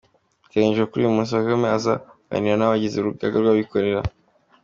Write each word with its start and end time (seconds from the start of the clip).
Biteganyijwe 0.43 0.83
ko 0.89 0.95
uyu 0.99 1.13
munsi 1.15 1.37
Kagame 1.39 1.65
aza 1.77 1.93
kuganira 2.01 2.55
n’abagize 2.57 2.95
urugaga 2.97 3.35
rw’abikorera 3.39 4.01